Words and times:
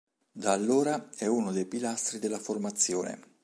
Da 0.31 0.51
allora 0.51 1.09
è 1.15 1.27
uno 1.27 1.51
dei 1.51 1.67
pilastri 1.67 2.17
della 2.17 2.39
formazione. 2.39 3.19